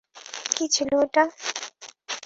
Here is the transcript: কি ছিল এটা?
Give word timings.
কি 0.55 0.65
ছিল 0.75 0.89
এটা? 1.05 1.23